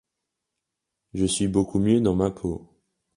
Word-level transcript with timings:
Je 1.13 1.25
suis 1.25 1.47
beaucoup 1.47 1.77
mieux 1.77 2.01
dans 2.01 2.15
ma 2.15 2.31
peau. 2.31 2.67